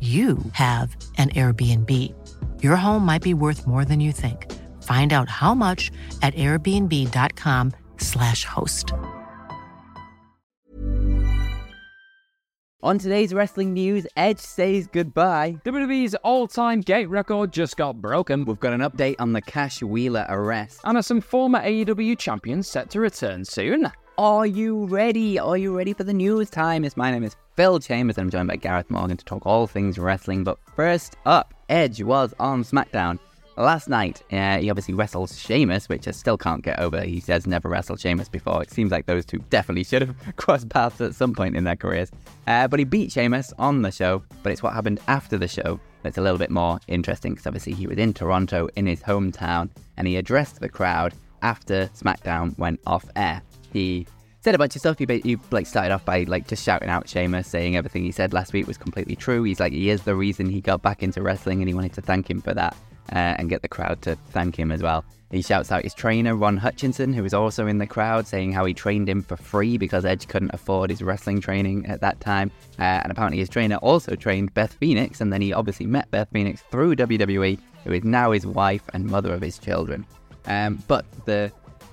you 0.00 0.36
have 0.52 0.94
an 1.16 1.30
Airbnb. 1.30 1.90
Your 2.62 2.76
home 2.76 3.06
might 3.06 3.22
be 3.22 3.32
worth 3.32 3.66
more 3.66 3.86
than 3.86 4.00
you 4.00 4.12
think. 4.12 4.52
Find 4.82 5.14
out 5.14 5.30
how 5.30 5.54
much 5.54 5.90
at 6.20 6.34
airbnb.com/slash 6.34 8.44
host. 8.44 8.92
On 12.82 12.98
today's 12.98 13.32
wrestling 13.34 13.72
news, 13.72 14.06
Edge 14.16 14.38
says 14.38 14.86
goodbye. 14.86 15.56
WWE's 15.64 16.14
all-time 16.16 16.82
gate 16.82 17.08
record 17.08 17.50
just 17.52 17.76
got 17.76 17.96
broken, 18.00 18.44
We've 18.44 18.60
got 18.60 18.74
an 18.74 18.80
update 18.80 19.16
on 19.18 19.32
the 19.32 19.40
Cash 19.40 19.82
Wheeler 19.82 20.26
arrest. 20.28 20.80
and 20.84 20.96
are 20.98 21.02
some 21.02 21.20
former 21.22 21.58
AEW 21.60 22.16
champions 22.18 22.68
set 22.68 22.90
to 22.90 23.00
return 23.00 23.44
soon. 23.44 23.90
Are 24.18 24.46
you 24.46 24.86
ready? 24.86 25.38
Are 25.38 25.58
you 25.58 25.76
ready 25.76 25.92
for 25.92 26.02
the 26.02 26.14
news 26.14 26.48
time? 26.48 26.86
It's 26.86 26.96
my 26.96 27.10
name 27.10 27.22
is 27.22 27.36
Phil 27.54 27.78
Chambers 27.78 28.16
and 28.16 28.24
I'm 28.24 28.30
joined 28.30 28.48
by 28.48 28.56
Gareth 28.56 28.88
Morgan 28.88 29.18
to 29.18 29.24
talk 29.26 29.44
all 29.44 29.66
things 29.66 29.98
wrestling. 29.98 30.42
But 30.42 30.58
first 30.74 31.16
up, 31.26 31.52
Edge 31.68 32.02
was 32.02 32.32
on 32.40 32.64
SmackDown 32.64 33.18
last 33.58 33.90
night. 33.90 34.22
Uh, 34.32 34.56
he 34.56 34.70
obviously 34.70 34.94
wrestled 34.94 35.28
Sheamus, 35.28 35.90
which 35.90 36.08
I 36.08 36.12
still 36.12 36.38
can't 36.38 36.64
get 36.64 36.78
over. 36.78 37.02
He 37.02 37.20
says 37.20 37.46
never 37.46 37.68
wrestled 37.68 38.00
Sheamus 38.00 38.30
before. 38.30 38.62
It 38.62 38.70
seems 38.70 38.90
like 38.90 39.04
those 39.04 39.26
two 39.26 39.44
definitely 39.50 39.84
should 39.84 40.00
have 40.00 40.16
crossed 40.36 40.70
paths 40.70 41.02
at 41.02 41.14
some 41.14 41.34
point 41.34 41.54
in 41.54 41.64
their 41.64 41.76
careers. 41.76 42.10
Uh, 42.46 42.68
but 42.68 42.78
he 42.78 42.86
beat 42.86 43.12
Sheamus 43.12 43.52
on 43.58 43.82
the 43.82 43.92
show, 43.92 44.22
but 44.42 44.50
it's 44.50 44.62
what 44.62 44.72
happened 44.72 44.98
after 45.08 45.36
the 45.36 45.48
show 45.48 45.78
that's 46.02 46.16
a 46.16 46.22
little 46.22 46.38
bit 46.38 46.50
more 46.50 46.80
interesting 46.88 47.32
because 47.32 47.46
obviously 47.46 47.74
he 47.74 47.86
was 47.86 47.98
in 47.98 48.14
Toronto 48.14 48.68
in 48.76 48.86
his 48.86 49.02
hometown 49.02 49.68
and 49.98 50.08
he 50.08 50.16
addressed 50.16 50.60
the 50.60 50.70
crowd 50.70 51.12
after 51.42 51.90
SmackDown 51.94 52.58
went 52.58 52.80
off 52.86 53.04
air. 53.14 53.42
He 53.72 54.06
said 54.40 54.54
a 54.54 54.58
bunch 54.58 54.76
of 54.76 54.80
stuff. 54.80 54.98
He, 54.98 55.06
he 55.24 55.36
like 55.50 55.66
started 55.66 55.92
off 55.92 56.04
by 56.04 56.22
like 56.24 56.46
just 56.46 56.64
shouting 56.64 56.88
out 56.88 57.08
Sheamus, 57.08 57.48
saying 57.48 57.76
everything 57.76 58.04
he 58.04 58.12
said 58.12 58.32
last 58.32 58.52
week 58.52 58.66
was 58.66 58.78
completely 58.78 59.16
true. 59.16 59.42
He's 59.42 59.60
like 59.60 59.72
he 59.72 59.90
is 59.90 60.02
the 60.02 60.14
reason 60.14 60.48
he 60.48 60.60
got 60.60 60.82
back 60.82 61.02
into 61.02 61.22
wrestling, 61.22 61.60
and 61.60 61.68
he 61.68 61.74
wanted 61.74 61.94
to 61.94 62.02
thank 62.02 62.30
him 62.30 62.40
for 62.40 62.54
that 62.54 62.76
uh, 63.12 63.34
and 63.38 63.48
get 63.48 63.62
the 63.62 63.68
crowd 63.68 64.02
to 64.02 64.16
thank 64.30 64.56
him 64.56 64.70
as 64.70 64.82
well. 64.82 65.04
He 65.32 65.42
shouts 65.42 65.72
out 65.72 65.82
his 65.82 65.94
trainer 65.94 66.36
Ron 66.36 66.56
Hutchison, 66.56 67.12
who 67.12 67.22
was 67.24 67.34
also 67.34 67.66
in 67.66 67.78
the 67.78 67.86
crowd, 67.86 68.28
saying 68.28 68.52
how 68.52 68.64
he 68.64 68.72
trained 68.72 69.08
him 69.08 69.22
for 69.22 69.36
free 69.36 69.76
because 69.76 70.04
Edge 70.04 70.28
couldn't 70.28 70.54
afford 70.54 70.90
his 70.90 71.02
wrestling 71.02 71.40
training 71.40 71.84
at 71.86 72.00
that 72.00 72.20
time. 72.20 72.52
Uh, 72.78 72.82
and 73.02 73.10
apparently 73.10 73.38
his 73.38 73.48
trainer 73.48 73.76
also 73.76 74.14
trained 74.14 74.54
Beth 74.54 74.74
Phoenix, 74.74 75.20
and 75.20 75.32
then 75.32 75.42
he 75.42 75.52
obviously 75.52 75.86
met 75.86 76.10
Beth 76.12 76.28
Phoenix 76.32 76.62
through 76.70 76.94
WWE, 76.94 77.58
who 77.82 77.92
is 77.92 78.04
now 78.04 78.30
his 78.30 78.46
wife 78.46 78.82
and 78.92 79.04
mother 79.06 79.34
of 79.34 79.42
his 79.42 79.58
children. 79.58 80.06
Um, 80.46 80.80
but 80.86 81.04
the 81.24 81.50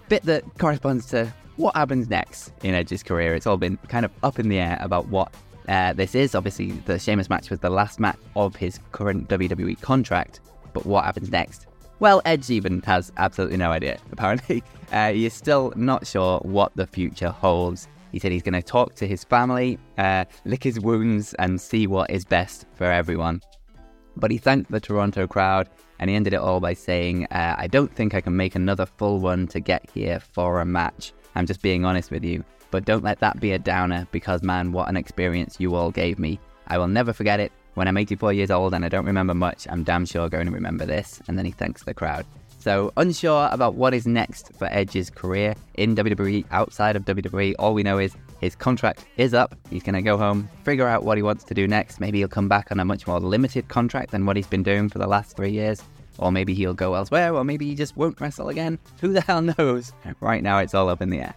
bit 0.10 0.22
that 0.24 0.44
corresponds 0.60 1.08
to 1.08 1.34
what 1.58 1.76
happens 1.76 2.10
next 2.10 2.52
in 2.64 2.74
Edge's 2.74 3.04
career. 3.04 3.36
It's 3.36 3.48
all 3.48 3.58
been 3.58 3.78
kind 3.88 4.06
of 4.06 4.12
up 4.24 4.40
in 4.40 4.50
the 4.50 4.60
air 4.60 4.78
about 4.82 5.08
what 5.08 5.34
uh, 5.68 5.94
this 5.94 6.16
is. 6.16 6.36
Obviously, 6.36 6.72
the 6.72 7.00
Sheamus 7.00 7.30
match 7.30 7.50
was 7.50 7.60
the 7.60 7.70
last 7.70 8.00
match 8.00 8.18
of 8.36 8.56
his 8.56 8.80
current 8.92 9.30
WWE 9.30 9.80
contract, 9.82 10.40
but 10.74 10.86
what 10.86 11.06
happens 11.06 11.32
next? 11.32 11.68
Well, 12.00 12.22
Edge 12.26 12.50
even 12.50 12.82
has 12.82 13.12
absolutely 13.18 13.58
no 13.58 13.72
idea, 13.72 13.98
apparently. 14.12 14.64
Uh, 14.92 15.14
he 15.14 15.28
still 15.30 15.74
not 15.76 16.06
sure 16.06 16.40
what 16.40 16.72
the 16.76 16.88
future 16.88 17.30
holds. 17.30 17.88
He 18.12 18.20
said 18.20 18.32
he's 18.32 18.44
going 18.44 18.54
to 18.54 18.62
talk 18.62 18.94
to 18.96 19.08
his 19.08 19.24
family, 19.24 19.80
uh, 19.98 20.26
lick 20.46 20.64
his 20.64 20.80
wounds, 20.80 21.34
and 21.36 21.60
see 21.60 21.88
what 21.88 22.12
is 22.12 22.26
best 22.26 22.66
for 22.76 22.86
everyone. 22.86 23.42
But 24.16 24.32
he 24.32 24.38
thanked 24.38 24.72
the 24.72 24.80
Toronto 24.80 25.28
crowd 25.28 25.70
and 26.00 26.10
he 26.10 26.16
ended 26.16 26.34
it 26.34 26.38
all 26.38 26.60
by 26.60 26.74
saying, 26.74 27.26
uh, 27.26 27.56
I 27.58 27.68
don't 27.68 27.94
think 27.94 28.14
I 28.14 28.22
can 28.22 28.36
make 28.36 28.56
another 28.56 28.86
full 28.86 29.20
one 29.20 29.48
to 29.48 29.60
get 29.60 29.90
here 29.94 30.20
for 30.20 30.60
a 30.60 30.66
match. 30.66 31.14
I'm 31.36 31.46
just 31.46 31.62
being 31.62 31.86
honest 31.86 32.12
with 32.12 32.24
you. 32.24 32.44
But 32.72 32.86
don't 32.86 33.04
let 33.04 33.20
that 33.20 33.40
be 33.40 33.52
a 33.52 33.60
downer 33.60 34.08
because, 34.12 34.42
man, 34.42 34.72
what 34.72 34.90
an 34.90 34.98
experience 34.98 35.58
you 35.60 35.76
all 35.76 35.92
gave 35.92 36.18
me. 36.18 36.40
I 36.68 36.78
will 36.78 36.88
never 36.88 37.14
forget 37.14 37.40
it. 37.40 37.52
When 37.76 37.88
I'm 37.88 37.98
84 37.98 38.34
years 38.34 38.52
old 38.52 38.74
and 38.74 38.86
I 38.86 38.90
don't 38.90 39.06
remember 39.06 39.34
much, 39.34 39.68
I'm 39.70 39.84
damn 39.84 40.06
sure 40.06 40.30
going 40.30 40.48
to 40.48 40.52
remember 40.52 40.86
this. 40.86 41.22
And 41.28 41.38
then 41.38 41.46
he 41.46 41.52
thanks 41.52 41.84
the 41.84 41.94
crowd. 41.94 42.26
So, 42.60 42.94
unsure 42.98 43.50
about 43.52 43.76
what 43.76 43.94
is 43.94 44.08
next 44.08 44.54
for 44.58 44.66
Edge's 44.72 45.10
career 45.10 45.54
in 45.74 45.96
WWE, 45.96 46.46
outside 46.52 46.96
of 46.96 47.04
WWE, 47.04 47.56
all 47.60 47.74
we 47.74 47.84
know 47.84 47.98
is 47.98 48.16
his 48.40 48.56
contract 48.56 49.06
is 49.18 49.34
up. 49.34 49.56
He's 49.70 49.84
going 49.84 49.96
to 49.96 50.02
go 50.02 50.18
home, 50.18 50.50
figure 50.64 50.88
out 50.88 51.04
what 51.04 51.18
he 51.18 51.24
wants 51.24 51.44
to 51.46 51.54
do 51.54 51.68
next. 51.68 52.00
Maybe 52.00 52.20
he'll 52.20 52.28
come 52.28 52.48
back 52.48 52.72
on 52.72 52.80
a 52.80 52.86
much 52.86 53.08
more 53.08 53.20
limited 53.20 53.68
contract 53.68 54.12
than 54.12 54.26
what 54.26 54.36
he's 54.36 54.48
been 54.48 54.64
doing 54.64 54.90
for 54.90 55.00
the 55.00 55.08
last 55.08 55.36
three 55.36 55.52
years. 55.52 55.82
Or 56.20 56.32
maybe 56.32 56.54
he'll 56.54 56.76
go 56.76 56.94
elsewhere, 56.94 57.34
or 57.34 57.44
maybe 57.44 57.66
he 57.66 57.76
just 57.76 57.98
won't 57.98 58.22
wrestle 58.22 58.50
again. 58.50 58.78
Who 59.02 59.14
the 59.14 59.22
hell 59.22 59.42
knows? 59.42 59.94
Right 60.20 60.44
now, 60.44 60.60
it's 60.60 60.74
all 60.74 60.90
up 60.90 61.02
in 61.02 61.10
the 61.10 61.20
air. 61.20 61.34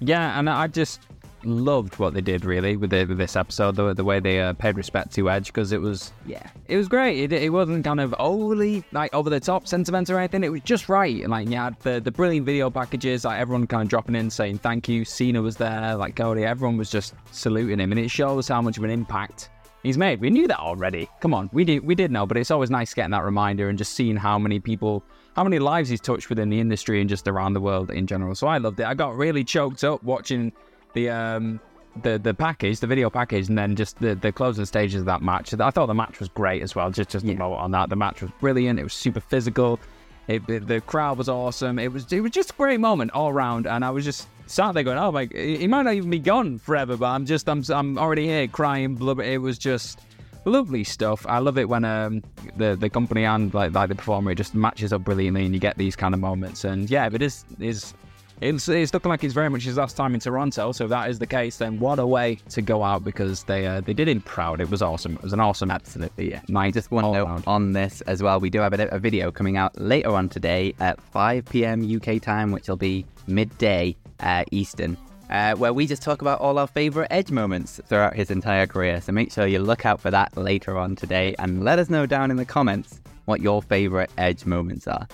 Yeah, 0.00 0.38
and 0.38 0.48
I 0.48 0.66
just 0.66 1.00
loved 1.44 1.98
what 1.98 2.14
they 2.14 2.20
did 2.20 2.44
really 2.44 2.76
with, 2.76 2.90
the, 2.90 3.04
with 3.04 3.18
this 3.18 3.36
episode, 3.36 3.76
the, 3.76 3.94
the 3.94 4.04
way 4.04 4.20
they 4.20 4.40
uh, 4.40 4.52
paid 4.54 4.76
respect 4.76 5.12
to 5.14 5.30
Edge 5.30 5.46
because 5.46 5.72
it 5.72 5.80
was 5.80 6.12
Yeah. 6.26 6.48
it 6.66 6.76
was 6.76 6.88
great. 6.88 7.18
It, 7.18 7.32
it 7.32 7.52
wasn't 7.52 7.84
kind 7.84 8.00
of 8.00 8.14
overly 8.18 8.84
like 8.92 9.14
over 9.14 9.30
the 9.30 9.40
top 9.40 9.66
sentiment 9.68 10.10
or 10.10 10.18
anything. 10.18 10.44
It 10.44 10.50
was 10.50 10.62
just 10.62 10.88
right. 10.88 11.20
And, 11.20 11.30
Like 11.30 11.48
you 11.48 11.56
had 11.56 11.78
the 11.80 12.00
the 12.00 12.10
brilliant 12.10 12.46
video 12.46 12.70
packages, 12.70 13.24
like 13.24 13.38
everyone 13.40 13.66
kind 13.66 13.82
of 13.82 13.88
dropping 13.88 14.14
in 14.14 14.30
saying 14.30 14.58
thank 14.58 14.88
you. 14.88 15.04
Cena 15.04 15.40
was 15.40 15.56
there, 15.56 15.94
like 15.96 16.16
Cody. 16.16 16.44
Everyone 16.44 16.76
was 16.76 16.90
just 16.90 17.14
saluting 17.30 17.78
him, 17.80 17.92
and 17.92 18.00
it 18.00 18.10
shows 18.10 18.48
how 18.48 18.60
much 18.60 18.78
of 18.78 18.84
an 18.84 18.90
impact 18.90 19.50
he's 19.82 19.96
made. 19.98 20.20
We 20.20 20.30
knew 20.30 20.48
that 20.48 20.58
already. 20.58 21.08
Come 21.20 21.34
on, 21.34 21.48
we 21.52 21.64
did 21.64 21.84
we 21.84 21.94
did 21.94 22.10
know, 22.10 22.26
but 22.26 22.36
it's 22.36 22.50
always 22.50 22.70
nice 22.70 22.92
getting 22.94 23.12
that 23.12 23.24
reminder 23.24 23.68
and 23.68 23.78
just 23.78 23.94
seeing 23.94 24.16
how 24.16 24.38
many 24.38 24.58
people, 24.60 25.04
how 25.36 25.44
many 25.44 25.58
lives 25.58 25.88
he's 25.88 26.00
touched 26.00 26.28
within 26.28 26.50
the 26.50 26.58
industry 26.60 27.00
and 27.00 27.08
just 27.08 27.28
around 27.28 27.52
the 27.54 27.60
world 27.60 27.90
in 27.90 28.06
general. 28.06 28.34
So 28.34 28.46
I 28.48 28.58
loved 28.58 28.80
it. 28.80 28.86
I 28.86 28.94
got 28.94 29.16
really 29.16 29.44
choked 29.44 29.84
up 29.84 30.02
watching 30.02 30.52
the 30.98 31.10
um 31.10 31.60
the 32.02 32.18
the 32.18 32.34
package, 32.34 32.80
the 32.80 32.86
video 32.86 33.10
package, 33.10 33.48
and 33.48 33.58
then 33.58 33.76
just 33.76 33.98
the, 33.98 34.14
the 34.14 34.32
closing 34.32 34.64
stages 34.64 35.00
of 35.00 35.06
that 35.06 35.22
match. 35.22 35.54
I 35.54 35.70
thought 35.70 35.86
the 35.86 35.94
match 35.94 36.20
was 36.20 36.28
great 36.28 36.62
as 36.62 36.74
well. 36.74 36.90
Just 36.90 37.10
just 37.10 37.24
a 37.24 37.34
moment 37.34 37.60
on 37.60 37.70
that, 37.72 37.88
the 37.88 37.96
match 37.96 38.22
was 38.22 38.30
brilliant. 38.40 38.78
It 38.78 38.84
was 38.84 38.94
super 38.94 39.20
physical. 39.20 39.80
It, 40.26 40.46
the, 40.46 40.58
the 40.58 40.80
crowd 40.82 41.16
was 41.16 41.28
awesome. 41.28 41.78
It 41.78 41.92
was 41.92 42.12
it 42.12 42.20
was 42.20 42.32
just 42.32 42.50
a 42.50 42.54
great 42.54 42.80
moment 42.80 43.12
all 43.12 43.30
around, 43.30 43.66
and 43.66 43.84
I 43.84 43.90
was 43.90 44.04
just 44.04 44.28
sat 44.46 44.72
there 44.74 44.82
going, 44.82 44.98
"Oh 44.98 45.12
my, 45.12 45.28
he 45.32 45.66
might 45.66 45.82
not 45.82 45.94
even 45.94 46.10
be 46.10 46.18
gone 46.18 46.58
forever." 46.58 46.96
But 46.96 47.06
I'm 47.06 47.26
just 47.26 47.48
I'm 47.48 47.62
I'm 47.70 47.98
already 47.98 48.26
here 48.26 48.46
crying. 48.48 48.94
Blubber. 48.94 49.22
It 49.22 49.40
was 49.40 49.58
just 49.58 50.00
lovely 50.44 50.84
stuff. 50.84 51.26
I 51.28 51.38
love 51.38 51.58
it 51.58 51.68
when 51.68 51.84
um 51.84 52.22
the 52.56 52.76
the 52.76 52.88
company 52.88 53.24
and 53.24 53.52
like 53.52 53.72
like 53.72 53.88
the 53.88 53.94
performer 53.94 54.30
it 54.30 54.36
just 54.36 54.54
matches 54.54 54.92
up 54.92 55.04
brilliantly, 55.04 55.44
and 55.44 55.54
you 55.54 55.60
get 55.60 55.76
these 55.78 55.96
kind 55.96 56.14
of 56.14 56.20
moments. 56.20 56.64
And 56.64 56.90
yeah, 56.90 57.06
if 57.06 57.14
it 57.14 57.22
is 57.22 57.44
is 57.58 57.94
it's, 58.40 58.68
it's 58.68 58.94
looking 58.94 59.08
like 59.08 59.24
it's 59.24 59.34
very 59.34 59.50
much 59.50 59.64
his 59.64 59.76
last 59.76 59.96
time 59.96 60.14
in 60.14 60.20
Toronto. 60.20 60.72
So 60.72 60.84
if 60.84 60.90
that 60.90 61.10
is 61.10 61.18
the 61.18 61.26
case, 61.26 61.58
then 61.58 61.78
what 61.80 61.98
a 61.98 62.06
way 62.06 62.38
to 62.50 62.62
go 62.62 62.82
out 62.84 63.04
because 63.04 63.44
they 63.44 63.66
uh, 63.66 63.80
they 63.80 63.92
did 63.92 64.08
him 64.08 64.20
proud. 64.20 64.60
It 64.60 64.70
was 64.70 64.82
awesome. 64.82 65.14
It 65.14 65.22
was 65.22 65.32
an 65.32 65.40
awesome 65.40 65.70
Absolutely, 65.70 66.30
yeah. 66.30 66.40
night. 66.48 66.74
Just 66.74 66.90
one 66.90 67.04
all 67.04 67.12
note 67.12 67.26
round. 67.26 67.44
on 67.46 67.72
this 67.72 68.00
as 68.02 68.22
well. 68.22 68.40
We 68.40 68.50
do 68.50 68.60
have 68.60 68.72
a, 68.72 68.88
a 68.88 68.98
video 68.98 69.30
coming 69.30 69.56
out 69.56 69.78
later 69.80 70.10
on 70.10 70.28
today 70.28 70.74
at 70.80 71.00
5 71.00 71.44
p.m. 71.46 71.96
UK 71.96 72.20
time, 72.22 72.52
which 72.52 72.68
will 72.68 72.76
be 72.76 73.04
midday 73.26 73.96
uh, 74.20 74.44
Eastern, 74.50 74.96
uh, 75.30 75.54
where 75.56 75.72
we 75.72 75.86
just 75.86 76.02
talk 76.02 76.22
about 76.22 76.40
all 76.40 76.58
our 76.58 76.66
favorite 76.66 77.08
Edge 77.10 77.30
moments 77.30 77.80
throughout 77.86 78.14
his 78.14 78.30
entire 78.30 78.66
career. 78.66 79.00
So 79.00 79.12
make 79.12 79.32
sure 79.32 79.46
you 79.46 79.58
look 79.58 79.84
out 79.84 80.00
for 80.00 80.10
that 80.10 80.36
later 80.36 80.78
on 80.78 80.96
today 80.96 81.34
and 81.38 81.64
let 81.64 81.78
us 81.78 81.90
know 81.90 82.06
down 82.06 82.30
in 82.30 82.36
the 82.36 82.44
comments 82.44 83.00
what 83.24 83.40
your 83.40 83.62
favorite 83.62 84.10
Edge 84.16 84.46
moments 84.46 84.86
are. 84.86 85.06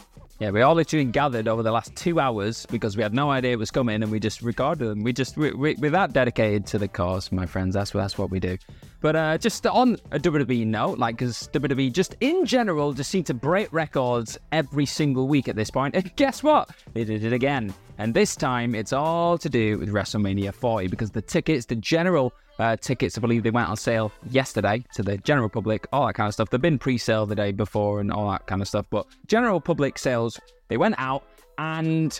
Yeah, 0.44 0.50
we 0.50 0.60
all 0.60 0.74
literally 0.74 1.06
gathered 1.06 1.48
over 1.48 1.62
the 1.62 1.72
last 1.72 1.96
two 1.96 2.20
hours 2.20 2.66
because 2.66 2.98
we 2.98 3.02
had 3.02 3.14
no 3.14 3.30
idea 3.30 3.52
it 3.52 3.58
was 3.58 3.70
coming, 3.70 4.02
and 4.02 4.12
we 4.12 4.20
just 4.20 4.42
recorded 4.42 4.90
them. 4.90 5.02
We 5.02 5.14
just 5.14 5.38
we, 5.38 5.52
we, 5.52 5.74
we're 5.76 5.92
that 5.92 6.12
dedicated 6.12 6.66
to 6.66 6.78
the 6.78 6.86
cause, 6.86 7.32
my 7.32 7.46
friends. 7.46 7.72
That's 7.72 7.92
that's 7.92 8.18
what 8.18 8.28
we 8.28 8.40
do. 8.40 8.58
But 9.04 9.16
uh, 9.16 9.36
just 9.36 9.66
on 9.66 9.98
a 10.12 10.18
WWE 10.18 10.66
note, 10.66 10.98
like, 10.98 11.18
because 11.18 11.50
WWE 11.52 11.92
just 11.92 12.16
in 12.22 12.46
general 12.46 12.94
just 12.94 13.10
seem 13.10 13.22
to 13.24 13.34
break 13.34 13.70
records 13.70 14.38
every 14.50 14.86
single 14.86 15.28
week 15.28 15.46
at 15.46 15.56
this 15.56 15.70
point. 15.70 15.94
And 15.94 16.16
guess 16.16 16.42
what? 16.42 16.70
They 16.94 17.04
did 17.04 17.22
it 17.22 17.34
again. 17.34 17.74
And 17.98 18.14
this 18.14 18.34
time 18.34 18.74
it's 18.74 18.94
all 18.94 19.36
to 19.36 19.50
do 19.50 19.78
with 19.78 19.90
WrestleMania 19.90 20.54
40 20.54 20.86
because 20.88 21.10
the 21.10 21.20
tickets, 21.20 21.66
the 21.66 21.76
general 21.76 22.32
uh, 22.58 22.76
tickets, 22.76 23.18
I 23.18 23.20
believe 23.20 23.42
they 23.42 23.50
went 23.50 23.68
on 23.68 23.76
sale 23.76 24.10
yesterday 24.30 24.82
to 24.94 25.02
the 25.02 25.18
general 25.18 25.50
public, 25.50 25.86
all 25.92 26.06
that 26.06 26.14
kind 26.14 26.28
of 26.28 26.32
stuff. 26.32 26.48
They've 26.48 26.58
been 26.58 26.78
pre 26.78 26.96
sale 26.96 27.26
the 27.26 27.34
day 27.34 27.52
before 27.52 28.00
and 28.00 28.10
all 28.10 28.30
that 28.30 28.46
kind 28.46 28.62
of 28.62 28.68
stuff. 28.68 28.86
But 28.88 29.06
general 29.26 29.60
public 29.60 29.98
sales, 29.98 30.40
they 30.68 30.78
went 30.78 30.94
out 30.96 31.24
and 31.58 32.18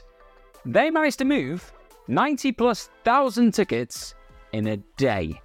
they 0.66 0.90
managed 0.90 1.18
to 1.20 1.24
move 1.24 1.72
90 2.08 2.52
plus 2.52 2.90
thousand 3.04 3.54
tickets 3.54 4.14
in 4.52 4.66
a 4.66 4.76
day. 4.98 5.40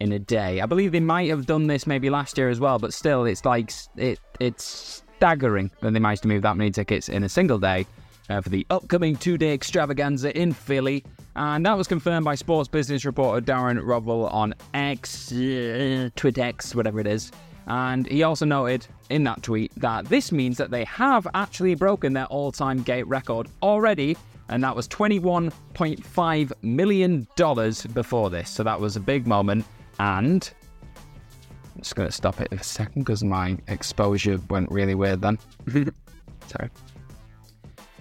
In 0.00 0.12
a 0.12 0.18
day. 0.18 0.60
I 0.60 0.66
believe 0.66 0.90
they 0.92 1.00
might 1.00 1.28
have 1.30 1.46
done 1.46 1.68
this 1.68 1.86
maybe 1.86 2.10
last 2.10 2.36
year 2.36 2.50
as 2.50 2.58
well, 2.58 2.78
but 2.78 2.92
still, 2.92 3.24
it's 3.24 3.44
like, 3.44 3.72
it 3.96 4.18
it's 4.40 5.02
staggering 5.16 5.70
that 5.80 5.92
they 5.92 6.00
managed 6.00 6.22
to 6.22 6.28
move 6.28 6.42
that 6.42 6.56
many 6.56 6.70
tickets 6.70 7.08
in 7.08 7.22
a 7.22 7.28
single 7.28 7.58
day 7.58 7.86
uh, 8.28 8.40
for 8.40 8.48
the 8.48 8.66
upcoming 8.70 9.16
two 9.16 9.38
day 9.38 9.54
extravaganza 9.54 10.36
in 10.36 10.52
Philly. 10.52 11.04
And 11.36 11.64
that 11.66 11.76
was 11.76 11.88
confirmed 11.88 12.24
by 12.24 12.34
sports 12.34 12.68
business 12.68 13.04
reporter 13.04 13.44
Darren 13.44 13.80
Rovell 13.82 14.26
on 14.32 14.54
X, 14.72 15.32
uh, 15.32 16.10
TwitX, 16.16 16.74
whatever 16.74 17.00
it 17.00 17.06
is. 17.06 17.32
And 17.66 18.06
he 18.06 18.22
also 18.22 18.44
noted 18.44 18.86
in 19.10 19.24
that 19.24 19.42
tweet 19.42 19.72
that 19.76 20.04
this 20.06 20.30
means 20.32 20.58
that 20.58 20.70
they 20.70 20.84
have 20.84 21.26
actually 21.34 21.74
broken 21.74 22.12
their 22.12 22.26
all 22.26 22.52
time 22.52 22.82
gate 22.82 23.06
record 23.06 23.48
already, 23.62 24.16
and 24.48 24.62
that 24.62 24.76
was 24.76 24.86
$21.5 24.88 26.52
million 26.62 27.26
before 27.94 28.30
this. 28.30 28.50
So 28.50 28.62
that 28.62 28.78
was 28.78 28.96
a 28.96 29.00
big 29.00 29.26
moment. 29.26 29.64
And 29.98 30.50
I'm 31.74 31.82
just 31.82 31.96
going 31.96 32.08
to 32.08 32.12
stop 32.12 32.40
it 32.40 32.48
in 32.52 32.58
a 32.58 32.62
second 32.62 33.02
because 33.02 33.24
my 33.24 33.56
exposure 33.68 34.40
went 34.48 34.70
really 34.70 34.94
weird 34.94 35.20
then. 35.20 35.38
Sorry. 36.46 36.70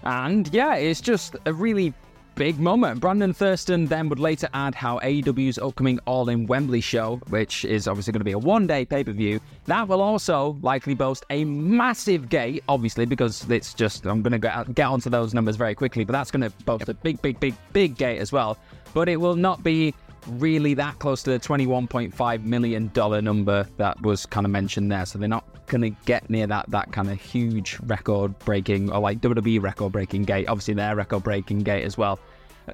And 0.03 0.53
yeah, 0.53 0.75
it's 0.75 1.01
just 1.01 1.35
a 1.45 1.53
really 1.53 1.93
big 2.35 2.59
moment. 2.59 2.99
Brandon 2.99 3.33
Thurston 3.33 3.85
then 3.85 4.09
would 4.09 4.19
later 4.19 4.49
add 4.53 4.75
how 4.75 4.99
AEW's 4.99 5.57
upcoming 5.57 5.99
All 6.05 6.29
In 6.29 6.45
Wembley 6.47 6.81
show, 6.81 7.17
which 7.29 7.63
is 7.65 7.87
obviously 7.87 8.11
going 8.11 8.21
to 8.21 8.25
be 8.25 8.31
a 8.31 8.39
one 8.39 8.67
day 8.67 8.85
pay 8.85 9.03
per 9.03 9.11
view, 9.11 9.39
that 9.65 9.87
will 9.87 10.01
also 10.01 10.57
likely 10.61 10.93
boast 10.93 11.25
a 11.29 11.45
massive 11.45 12.29
gate, 12.29 12.63
obviously, 12.67 13.05
because 13.05 13.49
it's 13.49 13.73
just, 13.73 14.05
I'm 14.05 14.21
going 14.21 14.31
to 14.31 14.39
get, 14.39 14.73
get 14.73 14.87
onto 14.87 15.09
those 15.09 15.33
numbers 15.33 15.55
very 15.55 15.75
quickly, 15.75 16.03
but 16.03 16.13
that's 16.13 16.31
going 16.31 16.41
to 16.41 16.49
boast 16.65 16.89
a 16.89 16.93
big, 16.93 17.21
big, 17.21 17.39
big, 17.39 17.55
big 17.71 17.97
gate 17.97 18.19
as 18.19 18.31
well. 18.31 18.57
But 18.93 19.09
it 19.09 19.17
will 19.17 19.35
not 19.35 19.63
be 19.63 19.93
really 20.27 20.73
that 20.75 20.99
close 20.99 21.23
to 21.23 21.31
the 21.31 21.39
$21.5 21.39 22.43
million 22.43 22.91
number 23.23 23.67
that 23.77 24.01
was 24.01 24.25
kind 24.25 24.45
of 24.45 24.51
mentioned 24.51 24.91
there. 24.91 25.05
So 25.05 25.19
they're 25.19 25.27
not 25.27 25.67
going 25.67 25.81
to 25.81 25.89
get 26.05 26.29
near 26.29 26.47
that 26.47 26.69
that 26.69 26.91
kind 26.91 27.09
of 27.09 27.19
huge 27.19 27.77
record 27.85 28.37
breaking 28.39 28.91
or 28.91 28.99
like 28.99 29.21
WWE 29.21 29.61
record 29.61 29.91
breaking 29.91 30.23
gate. 30.23 30.47
Obviously, 30.47 30.73
their 30.73 30.95
record 30.95 31.23
breaking 31.23 31.59
gate 31.59 31.83
as 31.83 31.97
well. 31.97 32.19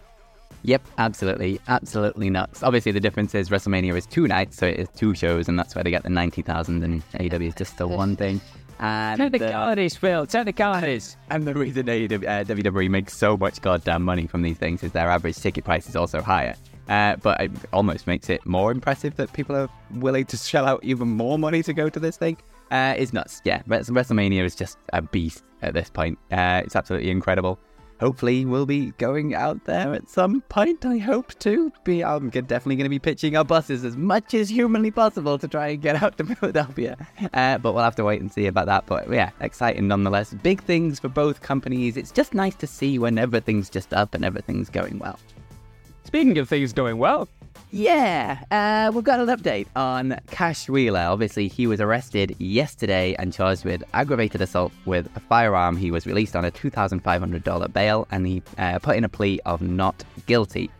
Yep, 0.64 0.82
absolutely, 0.98 1.60
absolutely 1.68 2.28
nuts. 2.28 2.64
Obviously, 2.64 2.90
the 2.90 2.98
difference 2.98 3.32
is 3.34 3.48
WrestleMania 3.48 3.96
is 3.96 4.06
two 4.06 4.26
nights, 4.26 4.56
so 4.56 4.66
it 4.66 4.80
is 4.80 4.88
two 4.96 5.14
shows, 5.14 5.48
and 5.48 5.56
that's 5.56 5.76
where 5.76 5.84
they 5.84 5.90
get 5.90 6.02
the 6.02 6.10
ninety 6.10 6.42
thousand, 6.42 6.82
and 6.82 7.08
AEW 7.12 7.46
is 7.46 7.54
just 7.54 7.78
the 7.78 7.86
one 7.86 8.16
thing. 8.16 8.40
And 8.80 9.18
technicalities, 9.18 9.96
Phil. 9.96 10.26
Technicalities. 10.26 11.16
And 11.30 11.46
the 11.46 11.54
reason 11.54 11.86
AEW, 11.86 12.24
uh, 12.24 12.44
WWE 12.44 12.90
makes 12.90 13.16
so 13.16 13.36
much 13.36 13.62
goddamn 13.62 14.02
money 14.02 14.26
from 14.26 14.42
these 14.42 14.58
things 14.58 14.82
is 14.82 14.92
their 14.92 15.08
average 15.08 15.36
ticket 15.36 15.64
price 15.64 15.88
is 15.88 15.96
also 15.96 16.20
higher. 16.20 16.56
Uh, 16.88 17.16
but 17.16 17.40
it 17.40 17.50
almost 17.72 18.06
makes 18.06 18.28
it 18.28 18.44
more 18.44 18.70
impressive 18.70 19.16
that 19.16 19.32
people 19.32 19.56
are 19.56 19.68
willing 19.94 20.26
to 20.26 20.36
shell 20.36 20.66
out 20.66 20.84
even 20.84 21.08
more 21.08 21.38
money 21.38 21.62
to 21.62 21.72
go 21.72 21.88
to 21.88 21.98
this 21.98 22.16
thing. 22.16 22.36
Uh, 22.70 22.94
it's 22.98 23.12
nuts. 23.12 23.40
Yeah, 23.44 23.62
WrestleMania 23.62 24.44
is 24.44 24.54
just 24.54 24.76
a 24.92 25.00
beast 25.00 25.42
at 25.62 25.72
this 25.72 25.88
point. 25.88 26.18
Uh, 26.30 26.60
it's 26.64 26.76
absolutely 26.76 27.10
incredible. 27.10 27.58
Hopefully, 28.00 28.44
we'll 28.44 28.66
be 28.66 28.92
going 28.98 29.34
out 29.34 29.64
there 29.64 29.94
at 29.94 30.08
some 30.08 30.42
point. 30.42 30.84
I 30.84 30.98
hope 30.98 31.38
to 31.40 31.72
be. 31.84 32.04
I'm 32.04 32.28
definitely 32.28 32.76
going 32.76 32.84
to 32.84 32.90
be 32.90 32.98
pitching 32.98 33.36
our 33.36 33.44
buses 33.44 33.84
as 33.84 33.96
much 33.96 34.34
as 34.34 34.50
humanly 34.50 34.90
possible 34.90 35.38
to 35.38 35.48
try 35.48 35.68
and 35.68 35.80
get 35.80 36.02
out 36.02 36.18
to 36.18 36.24
Philadelphia. 36.36 36.96
Uh, 37.32 37.56
but 37.58 37.72
we'll 37.72 37.82
have 37.84 37.96
to 37.96 38.04
wait 38.04 38.20
and 38.20 38.30
see 38.30 38.46
about 38.46 38.66
that. 38.66 38.86
But 38.86 39.10
yeah, 39.10 39.30
exciting 39.40 39.88
nonetheless. 39.88 40.34
Big 40.34 40.62
things 40.62 41.00
for 41.00 41.08
both 41.08 41.40
companies. 41.40 41.96
It's 41.96 42.10
just 42.10 42.34
nice 42.34 42.54
to 42.56 42.66
see 42.66 42.98
when 42.98 43.16
everything's 43.18 43.70
just 43.70 43.94
up 43.94 44.14
and 44.14 44.24
everything's 44.24 44.68
going 44.68 44.98
well. 44.98 45.18
Speaking 46.04 46.38
of 46.38 46.48
things 46.48 46.72
going 46.72 46.98
well, 46.98 47.28
yeah, 47.70 48.44
uh, 48.50 48.90
we've 48.94 49.04
got 49.04 49.20
an 49.20 49.26
update 49.26 49.66
on 49.74 50.18
Cash 50.28 50.68
Wheeler. 50.68 51.00
Obviously, 51.00 51.48
he 51.48 51.66
was 51.66 51.80
arrested 51.80 52.34
yesterday 52.38 53.14
and 53.18 53.32
charged 53.32 53.64
with 53.64 53.82
aggravated 53.92 54.40
assault 54.40 54.72
with 54.84 55.08
a 55.16 55.20
firearm. 55.20 55.76
He 55.76 55.90
was 55.90 56.06
released 56.06 56.36
on 56.36 56.44
a 56.44 56.50
$2,500 56.50 57.72
bail 57.72 58.06
and 58.10 58.26
he 58.26 58.42
uh, 58.58 58.78
put 58.78 58.96
in 58.96 59.04
a 59.04 59.08
plea 59.08 59.40
of 59.44 59.62
not 59.62 60.04
guilty. 60.26 60.70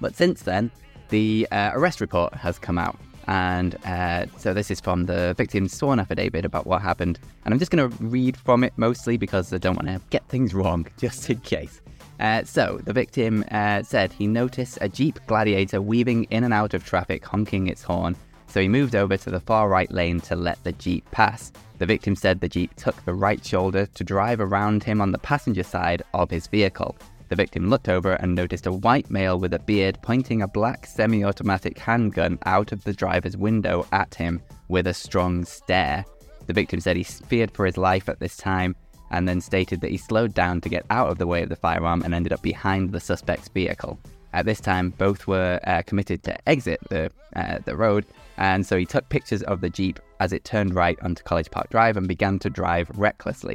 But 0.00 0.14
since 0.14 0.42
then, 0.42 0.70
the 1.08 1.48
uh, 1.50 1.70
arrest 1.74 2.00
report 2.00 2.34
has 2.34 2.58
come 2.58 2.78
out. 2.78 2.98
And 3.26 3.76
uh, 3.84 4.26
so 4.38 4.52
this 4.52 4.70
is 4.70 4.80
from 4.80 5.06
the 5.06 5.34
victim's 5.36 5.72
sworn 5.72 6.00
affidavit 6.00 6.44
about 6.44 6.66
what 6.66 6.82
happened. 6.82 7.18
And 7.44 7.54
I'm 7.54 7.58
just 7.58 7.70
going 7.70 7.90
to 7.90 8.04
read 8.04 8.36
from 8.36 8.64
it 8.64 8.72
mostly 8.76 9.16
because 9.16 9.52
I 9.52 9.58
don't 9.58 9.76
want 9.76 9.88
to 9.88 10.00
get 10.10 10.26
things 10.28 10.54
wrong, 10.54 10.86
just 10.98 11.30
in 11.30 11.38
case. 11.40 11.80
Uh, 12.20 12.44
so, 12.44 12.78
the 12.84 12.92
victim 12.92 13.42
uh, 13.50 13.82
said 13.82 14.12
he 14.12 14.26
noticed 14.26 14.76
a 14.82 14.88
Jeep 14.88 15.18
Gladiator 15.26 15.80
weaving 15.80 16.24
in 16.24 16.44
and 16.44 16.52
out 16.52 16.74
of 16.74 16.84
traffic, 16.84 17.24
honking 17.24 17.66
its 17.66 17.82
horn, 17.82 18.14
so 18.46 18.60
he 18.60 18.68
moved 18.68 18.94
over 18.94 19.16
to 19.16 19.30
the 19.30 19.40
far 19.40 19.70
right 19.70 19.90
lane 19.90 20.20
to 20.20 20.36
let 20.36 20.62
the 20.62 20.72
Jeep 20.72 21.10
pass. 21.10 21.50
The 21.78 21.86
victim 21.86 22.14
said 22.14 22.40
the 22.40 22.48
Jeep 22.48 22.74
took 22.74 23.02
the 23.04 23.14
right 23.14 23.42
shoulder 23.42 23.86
to 23.86 24.04
drive 24.04 24.40
around 24.40 24.84
him 24.84 25.00
on 25.00 25.12
the 25.12 25.18
passenger 25.18 25.62
side 25.62 26.02
of 26.12 26.30
his 26.30 26.46
vehicle. 26.46 26.94
The 27.30 27.36
victim 27.36 27.70
looked 27.70 27.88
over 27.88 28.12
and 28.14 28.34
noticed 28.34 28.66
a 28.66 28.72
white 28.72 29.08
male 29.08 29.38
with 29.38 29.54
a 29.54 29.58
beard 29.60 29.96
pointing 30.02 30.42
a 30.42 30.48
black 30.48 30.84
semi 30.84 31.24
automatic 31.24 31.78
handgun 31.78 32.38
out 32.44 32.72
of 32.72 32.84
the 32.84 32.92
driver's 32.92 33.36
window 33.36 33.86
at 33.92 34.14
him 34.14 34.42
with 34.68 34.88
a 34.88 34.94
strong 34.94 35.46
stare. 35.46 36.04
The 36.46 36.52
victim 36.52 36.80
said 36.80 36.96
he 36.96 37.04
feared 37.04 37.52
for 37.52 37.64
his 37.64 37.78
life 37.78 38.10
at 38.10 38.20
this 38.20 38.36
time 38.36 38.76
and 39.10 39.28
then 39.28 39.40
stated 39.40 39.80
that 39.80 39.90
he 39.90 39.96
slowed 39.96 40.34
down 40.34 40.60
to 40.60 40.68
get 40.68 40.86
out 40.90 41.08
of 41.08 41.18
the 41.18 41.26
way 41.26 41.42
of 41.42 41.48
the 41.48 41.56
firearm 41.56 42.02
and 42.02 42.14
ended 42.14 42.32
up 42.32 42.42
behind 42.42 42.92
the 42.92 43.00
suspect's 43.00 43.48
vehicle. 43.48 43.98
At 44.32 44.46
this 44.46 44.60
time, 44.60 44.90
both 44.90 45.26
were 45.26 45.58
uh, 45.64 45.82
committed 45.82 46.22
to 46.24 46.48
exit 46.48 46.80
the 46.88 47.10
uh, 47.34 47.58
the 47.64 47.76
road, 47.76 48.06
and 48.36 48.64
so 48.64 48.76
he 48.76 48.86
took 48.86 49.08
pictures 49.08 49.42
of 49.42 49.60
the 49.60 49.70
jeep 49.70 49.98
as 50.20 50.32
it 50.32 50.44
turned 50.44 50.74
right 50.74 50.98
onto 51.02 51.22
College 51.22 51.50
Park 51.50 51.70
Drive 51.70 51.96
and 51.96 52.06
began 52.06 52.38
to 52.40 52.50
drive 52.50 52.90
recklessly. 52.94 53.54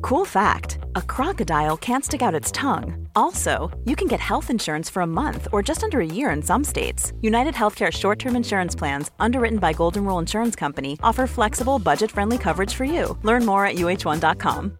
Cool 0.00 0.24
fact 0.24 0.78
a 0.94 1.02
crocodile 1.02 1.76
can't 1.76 2.04
stick 2.04 2.22
out 2.22 2.34
its 2.34 2.52
tongue. 2.52 3.08
Also, 3.16 3.70
you 3.84 3.96
can 3.96 4.08
get 4.08 4.20
health 4.20 4.50
insurance 4.50 4.88
for 4.88 5.02
a 5.02 5.06
month 5.06 5.48
or 5.52 5.62
just 5.62 5.82
under 5.84 6.00
a 6.00 6.06
year 6.06 6.30
in 6.30 6.42
some 6.42 6.64
states. 6.64 7.12
United 7.20 7.54
Healthcare 7.54 7.92
short 7.92 8.18
term 8.18 8.36
insurance 8.36 8.74
plans, 8.74 9.10
underwritten 9.18 9.58
by 9.58 9.72
Golden 9.72 10.04
Rule 10.04 10.18
Insurance 10.18 10.56
Company, 10.56 10.98
offer 11.02 11.26
flexible, 11.26 11.78
budget 11.78 12.10
friendly 12.10 12.38
coverage 12.38 12.74
for 12.74 12.84
you. 12.84 13.18
Learn 13.22 13.44
more 13.44 13.66
at 13.66 13.76
uh1.com. 13.76 14.78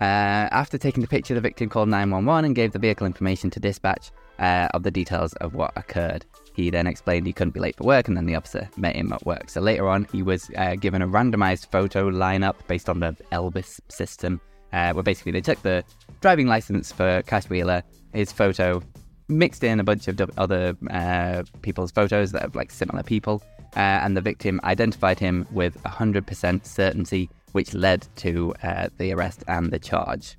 Uh, 0.00 0.48
after 0.50 0.76
taking 0.76 1.00
the 1.00 1.06
picture, 1.06 1.34
the 1.34 1.40
victim 1.40 1.68
called 1.68 1.88
911 1.88 2.44
and 2.44 2.56
gave 2.56 2.72
the 2.72 2.78
vehicle 2.80 3.06
information 3.06 3.50
to 3.50 3.60
dispatch 3.60 4.10
uh, 4.40 4.66
of 4.74 4.82
the 4.82 4.90
details 4.90 5.32
of 5.34 5.54
what 5.54 5.72
occurred. 5.76 6.26
He 6.54 6.70
then 6.70 6.86
explained 6.86 7.26
he 7.26 7.32
couldn't 7.32 7.54
be 7.54 7.60
late 7.60 7.76
for 7.76 7.84
work, 7.84 8.08
and 8.08 8.16
then 8.16 8.26
the 8.26 8.34
officer 8.34 8.68
met 8.76 8.96
him 8.96 9.12
at 9.12 9.24
work. 9.24 9.48
So 9.48 9.60
later 9.60 9.88
on, 9.88 10.06
he 10.12 10.22
was 10.22 10.50
uh, 10.56 10.74
given 10.76 11.02
a 11.02 11.08
randomized 11.08 11.70
photo 11.70 12.10
lineup 12.10 12.54
based 12.66 12.88
on 12.88 13.00
the 13.00 13.16
Elvis 13.32 13.80
system, 13.88 14.40
uh, 14.72 14.92
where 14.92 15.02
basically 15.02 15.32
they 15.32 15.40
took 15.40 15.60
the 15.62 15.82
driving 16.20 16.46
license 16.46 16.92
for 16.92 17.22
Cash 17.22 17.48
Wheeler, 17.48 17.82
his 18.12 18.32
photo, 18.32 18.82
mixed 19.28 19.64
in 19.64 19.80
a 19.80 19.84
bunch 19.84 20.08
of 20.08 20.20
other 20.36 20.76
uh, 20.90 21.42
people's 21.62 21.90
photos 21.90 22.32
that 22.32 22.42
have 22.42 22.54
like 22.54 22.70
similar 22.70 23.02
people, 23.02 23.42
uh, 23.76 24.00
and 24.02 24.16
the 24.16 24.20
victim 24.20 24.60
identified 24.64 25.18
him 25.18 25.46
with 25.52 25.82
100% 25.84 26.66
certainty 26.66 27.30
which 27.52 27.74
led 27.74 28.06
to 28.16 28.54
uh, 28.62 28.88
the 28.98 29.12
arrest 29.12 29.44
and 29.46 29.70
the 29.70 29.78
charge. 29.78 30.36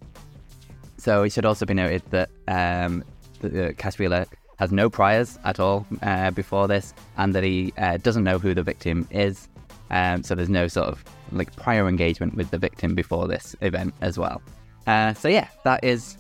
So 0.98 1.24
it 1.24 1.32
should 1.32 1.46
also 1.46 1.66
be 1.66 1.74
noted 1.74 2.04
that 2.10 2.30
um, 2.48 3.04
the, 3.40 3.70
uh, 3.70 3.74
Cash 3.74 4.00
Wheeler 4.00 4.26
has 4.64 4.72
no 4.72 4.90
priors 4.90 5.38
at 5.44 5.60
all 5.60 5.86
uh, 6.04 6.32
before 6.32 6.70
this, 6.70 6.94
and 7.18 7.36
that 7.36 7.44
he 7.44 7.74
uh, 7.78 7.98
doesn't 7.98 8.24
know 8.24 8.40
who 8.40 8.54
the 8.54 8.64
victim 8.64 9.06
is. 9.12 9.50
Um, 9.92 10.24
so 10.24 10.36
there's 10.36 10.48
no 10.48 10.70
sort 10.70 10.88
of 10.88 11.04
like 11.34 11.54
prior 11.58 11.90
engagement 11.90 12.36
with 12.36 12.50
the 12.50 12.58
victim 12.58 12.96
before 12.96 13.28
this 13.28 13.58
event 13.60 13.94
as 14.00 14.18
well. 14.18 14.42
Uh, 14.88 15.14
so 15.16 15.28
yeah, 15.28 15.50
that 15.66 15.84
is 15.84 16.16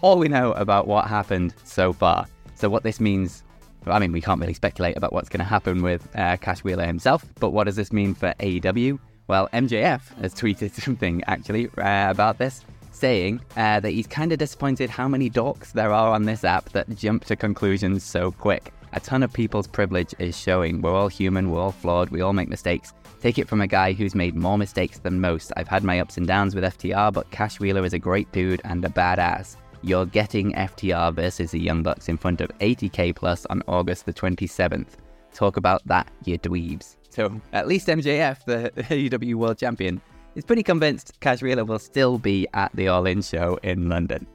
all 0.00 0.16
we 0.16 0.28
know 0.28 0.52
about 0.52 0.86
what 0.86 1.08
happened 1.08 1.52
so 1.64 1.92
far. 1.92 2.26
So 2.54 2.68
what 2.68 2.84
this 2.84 3.00
means, 3.00 3.42
I 3.84 3.98
mean, 3.98 4.12
we 4.12 4.20
can't 4.20 4.40
really 4.40 4.54
speculate 4.54 4.96
about 4.96 5.12
what's 5.12 5.28
going 5.28 5.40
to 5.40 5.44
happen 5.44 5.82
with 5.82 6.08
uh, 6.14 6.36
Cash 6.36 6.62
Wheeler 6.62 6.86
himself, 6.86 7.24
but 7.40 7.50
what 7.50 7.64
does 7.64 7.74
this 7.74 7.92
mean 7.92 8.14
for 8.14 8.32
AEW? 8.38 9.00
Well, 9.26 9.48
MJF 9.52 10.20
has 10.20 10.34
tweeted 10.34 10.70
something 10.84 11.24
actually 11.26 11.66
uh, 11.78 12.10
about 12.10 12.38
this, 12.38 12.64
saying 12.98 13.40
uh, 13.56 13.80
that 13.80 13.90
he's 13.90 14.06
kind 14.06 14.32
of 14.32 14.38
disappointed 14.38 14.90
how 14.90 15.08
many 15.08 15.30
dorks 15.30 15.72
there 15.72 15.92
are 15.92 16.12
on 16.12 16.24
this 16.24 16.44
app 16.44 16.70
that 16.70 16.88
jump 16.96 17.24
to 17.26 17.36
conclusions 17.36 18.04
so 18.04 18.32
quick. 18.32 18.72
A 18.92 19.00
ton 19.00 19.22
of 19.22 19.32
people's 19.32 19.66
privilege 19.66 20.14
is 20.18 20.38
showing. 20.38 20.80
We're 20.80 20.94
all 20.94 21.08
human, 21.08 21.50
we're 21.50 21.60
all 21.60 21.72
flawed, 21.72 22.10
we 22.10 22.20
all 22.20 22.32
make 22.32 22.48
mistakes. 22.48 22.92
Take 23.20 23.38
it 23.38 23.48
from 23.48 23.60
a 23.60 23.66
guy 23.66 23.92
who's 23.92 24.14
made 24.14 24.34
more 24.34 24.56
mistakes 24.56 24.98
than 24.98 25.20
most. 25.20 25.52
I've 25.56 25.68
had 25.68 25.84
my 25.84 26.00
ups 26.00 26.16
and 26.16 26.26
downs 26.26 26.54
with 26.54 26.64
FTR, 26.64 27.12
but 27.12 27.30
Cash 27.30 27.60
Wheeler 27.60 27.84
is 27.84 27.92
a 27.92 27.98
great 27.98 28.30
dude 28.32 28.62
and 28.64 28.84
a 28.84 28.88
badass. 28.88 29.56
You're 29.82 30.06
getting 30.06 30.52
FTR 30.52 31.14
versus 31.14 31.50
the 31.50 31.60
Young 31.60 31.82
Bucks 31.82 32.08
in 32.08 32.16
front 32.16 32.40
of 32.40 32.50
80k 32.58 33.14
plus 33.14 33.46
on 33.46 33.62
August 33.68 34.06
the 34.06 34.12
27th. 34.12 34.88
Talk 35.32 35.56
about 35.56 35.86
that, 35.86 36.10
you 36.24 36.38
dweebs. 36.38 36.96
So 37.10 37.40
at 37.52 37.66
least 37.68 37.88
MJF, 37.88 38.44
the 38.44 38.72
AEW 38.76 39.34
World 39.34 39.58
Champion, 39.58 40.00
is 40.34 40.44
pretty 40.44 40.62
convinced 40.62 41.18
Wheeler 41.42 41.64
will 41.64 41.78
still 41.78 42.18
be 42.18 42.46
at 42.54 42.70
the 42.74 42.88
All 42.88 43.06
In 43.06 43.22
show 43.22 43.58
in 43.62 43.88
London. 43.88 44.26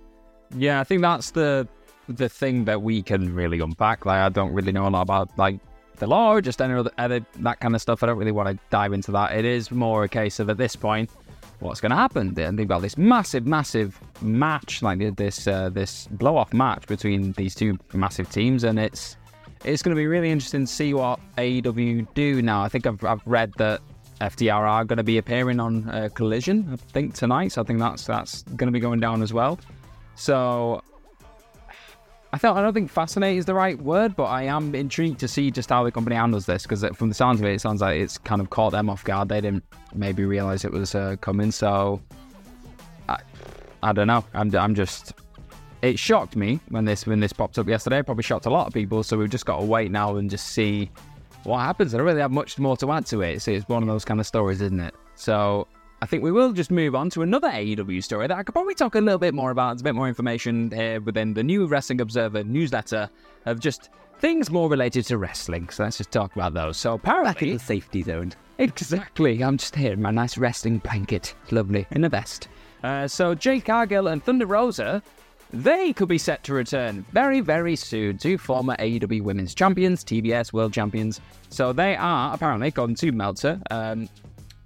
Yeah, 0.56 0.80
I 0.80 0.84
think 0.84 1.02
that's 1.02 1.32
the 1.32 1.68
the 2.10 2.28
thing 2.28 2.66
that 2.66 2.82
we 2.82 3.02
can 3.02 3.34
really 3.34 3.60
unpack. 3.60 4.06
Like, 4.06 4.20
I 4.20 4.30
don't 4.30 4.54
really 4.54 4.72
know 4.72 4.88
a 4.88 4.90
lot 4.90 5.02
about 5.02 5.38
like 5.38 5.60
the 5.98 6.08
law, 6.08 6.42
just 6.42 6.62
any 6.62 6.74
other, 6.74 6.92
other 6.98 7.26
that 7.40 7.60
kind 7.60 7.76
of 7.76 7.82
stuff. 7.82 8.04
I 8.04 8.08
don't 8.08 8.18
really 8.18 8.32
want 8.32 8.50
to 8.50 8.60
dive 8.70 8.94
into 8.94 9.12
that. 9.12 9.34
It 9.34 9.46
is 9.46 9.72
more 9.72 10.04
a 10.04 10.10
case 10.10 10.40
of 10.40 10.50
at 10.50 10.58
this 10.58 10.76
point, 10.76 11.10
what's 11.60 11.82
going 11.82 11.92
to 11.92 11.96
happen? 11.96 12.38
And 12.40 12.60
they've 12.60 12.68
got 12.68 12.82
this 12.82 12.98
massive, 12.98 13.46
massive 13.46 14.00
match, 14.22 14.82
like 14.82 15.16
this 15.16 15.48
uh, 15.48 15.70
this 15.70 16.08
blow 16.12 16.38
off 16.38 16.54
match 16.54 16.88
between 16.88 17.32
these 17.34 17.56
two 17.56 17.78
massive 17.94 18.30
teams, 18.30 18.64
and 18.64 18.80
it's 18.80 19.18
it's 19.64 19.82
going 19.82 19.96
to 19.96 20.00
be 20.00 20.08
really 20.08 20.30
interesting 20.30 20.66
to 20.66 20.72
see 20.72 20.94
what 20.94 21.20
AEW 21.38 22.08
do 22.14 22.42
now. 22.42 22.62
I 22.64 22.70
think 22.70 22.86
I've, 22.86 23.04
I've 23.04 23.26
read 23.26 23.54
that 23.58 23.82
FTR 24.30 24.53
are 24.53 24.86
going 24.86 24.98
to 24.98 25.03
be 25.03 25.18
appearing 25.18 25.60
on 25.60 25.89
uh, 25.89 26.10
Collision, 26.13 26.70
I 26.72 26.75
think 26.75 27.13
tonight. 27.13 27.51
So 27.51 27.62
I 27.62 27.65
think 27.65 27.80
that's 27.80 28.06
that's 28.06 28.44
going 28.44 28.68
to 28.68 28.72
be 28.72 28.80
going 28.80 29.00
down 29.00 29.22
as 29.22 29.34
well. 29.34 29.60
So 30.15 30.82
I 32.32 32.38
thought 32.38 32.58
I 32.58 32.62
don't 32.62 32.74
think 32.74 32.89
fascinate 32.89 33.38
is 33.38 33.46
the 33.46 33.53
right 33.53 33.77
word, 33.77 34.15
but 34.15 34.25
I 34.25 34.44
am 34.44 34.74
intrigued 34.74 35.20
to 35.20 35.27
see 35.27 35.51
just 35.51 35.70
how 35.70 35.84
the 35.84 35.92
company 35.92 36.15
handles 36.15 36.46
this 36.46 36.63
because 36.63 36.84
from 36.96 37.10
the 37.10 37.15
sounds 37.15 37.39
of 37.39 37.46
it, 37.46 37.53
it 37.53 37.62
sounds 37.62 37.82
like 37.82 38.00
it's 38.00 38.18
kind 38.18 38.42
of 38.42 38.50
caught 38.50 38.72
them 38.72 38.89
off 38.89 39.03
guard. 39.03 39.30
They 39.30 39.42
didn't 39.42 39.63
maybe 39.94 40.25
realize 40.25 40.65
it 40.65 40.72
was 40.72 40.96
uh, 40.96 41.15
coming. 41.22 41.51
So 41.51 42.01
I, 43.10 43.20
I 43.84 43.94
don't 43.94 44.08
know. 44.08 44.24
I'm 44.34 44.56
I'm 44.56 44.74
just 44.74 45.13
it 45.84 46.00
shocked 46.00 46.36
me 46.36 46.60
when 46.70 46.86
this 46.86 47.06
when 47.06 47.20
this 47.20 47.34
popped 47.34 47.60
up 47.60 47.68
yesterday. 47.68 48.00
It 48.00 48.06
probably 48.06 48.24
shocked 48.24 48.46
a 48.46 48.50
lot 48.50 48.68
of 48.68 48.74
people. 48.74 49.03
So 49.03 49.18
we've 49.18 49.30
just 49.30 49.46
got 49.46 49.60
to 49.60 49.65
wait 49.65 49.92
now 49.92 50.15
and 50.15 50.30
just 50.30 50.48
see 50.48 50.89
what 51.44 51.60
happens. 51.60 51.94
I 51.94 51.98
don't 51.98 52.06
really 52.06 52.22
have 52.22 52.32
much 52.32 52.58
more 52.60 52.78
to 52.78 52.92
add 52.92 53.06
to 53.08 53.22
it. 53.22 53.42
So 53.42 53.52
it's 53.52 53.68
one 53.68 53.84
of 53.84 53.88
those 53.88 54.06
kind 54.06 54.20
of 54.20 54.28
stories, 54.28 54.62
isn't 54.62 54.80
it? 54.80 54.94
So 55.16 55.68
I 56.02 56.06
think 56.06 56.24
we 56.24 56.32
will 56.32 56.52
just 56.52 56.72
move 56.72 56.96
on 56.96 57.10
to 57.12 57.22
another 57.22 57.50
AEW 57.50 58.04
story 58.04 58.28
that 58.28 58.38
I 58.38 58.44
could 58.44 58.54
probably 58.54 58.76
talk 58.76 58.96
a 58.96 59.00
little 59.00 59.20
bit 59.20 59.34
more 59.34 59.52
about. 59.52 59.74
It's 59.74 59.82
a 59.82 59.84
bit 59.86 59.96
more 59.96 60.08
information 60.08 60.72
here 60.72 61.00
within 61.00 61.34
the 61.34 61.44
new 61.44 61.66
Wrestling 61.66 62.02
Observer 62.02 62.44
newsletter 62.44 63.10
of 63.46 63.60
just 63.60 63.90
things 64.20 64.50
more 64.50 64.70
related 64.70 65.06
to 65.06 65.18
wrestling. 65.18 65.70
So 65.70 65.84
let's 65.84 65.98
just 65.98 66.12
talk 66.12 66.36
about 66.36 66.54
those. 66.54 66.78
So 66.78 66.94
apparently, 66.94 67.34
Back 67.34 67.42
in 67.44 67.54
the 67.54 67.60
safety 67.60 68.04
zone. 68.04 68.34
Exactly. 68.60 69.44
I'm 69.44 69.58
just 69.58 69.76
here 69.76 69.94
in 69.94 70.02
my 70.02 70.12
nice 70.12 70.38
wrestling 70.38 70.78
blanket, 70.78 71.34
lovely, 71.50 71.88
in 71.90 72.04
a 72.04 72.10
vest. 72.10 72.48
Uh, 72.84 73.08
so 73.08 73.34
Jade 73.34 73.66
Cargill 73.66 74.08
and 74.08 74.24
Thunder 74.24 74.46
Rosa 74.46 75.02
they 75.53 75.93
could 75.93 76.10
be 76.10 76.17
set 76.17 76.43
to 76.45 76.53
return 76.53 77.05
very, 77.12 77.39
very 77.39 77.75
soon. 77.75 78.17
to 78.17 78.38
former 78.38 78.75
AEW 78.77 79.22
Women's 79.22 79.53
Champions, 79.53 80.03
TBS 80.03 80.51
World 80.51 80.74
Champions. 80.74 81.22
So 81.50 81.72
they 81.72 81.95
are 81.95 82.33
apparently 82.33 82.72
gone 82.72 82.95
to 82.95 83.12
Meltzer. 83.12 83.62
Um, 83.69 84.10